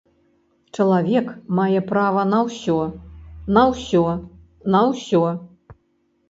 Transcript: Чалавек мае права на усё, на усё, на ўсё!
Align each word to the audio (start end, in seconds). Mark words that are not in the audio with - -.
Чалавек 0.77 1.27
мае 1.59 1.81
права 1.91 2.23
на 2.31 2.39
усё, 2.47 2.79
на 3.59 3.67
усё, 3.75 4.03
на 4.79 4.83
ўсё! 4.89 5.23